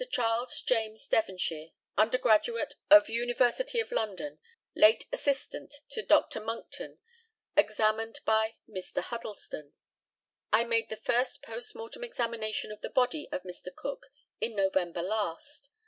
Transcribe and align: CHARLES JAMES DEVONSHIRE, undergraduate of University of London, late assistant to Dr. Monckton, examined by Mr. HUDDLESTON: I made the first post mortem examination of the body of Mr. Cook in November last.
CHARLES 0.09 0.63
JAMES 0.63 1.07
DEVONSHIRE, 1.09 1.73
undergraduate 1.95 2.73
of 2.89 3.07
University 3.07 3.79
of 3.79 3.91
London, 3.91 4.39
late 4.75 5.05
assistant 5.13 5.75
to 5.91 6.01
Dr. 6.01 6.39
Monckton, 6.39 6.97
examined 7.55 8.19
by 8.25 8.55
Mr. 8.67 9.03
HUDDLESTON: 9.03 9.73
I 10.51 10.63
made 10.63 10.89
the 10.89 10.95
first 10.97 11.43
post 11.43 11.75
mortem 11.75 12.03
examination 12.03 12.71
of 12.71 12.81
the 12.81 12.89
body 12.89 13.29
of 13.31 13.43
Mr. 13.43 13.67
Cook 13.75 14.07
in 14.39 14.55
November 14.55 15.03
last. 15.03 15.69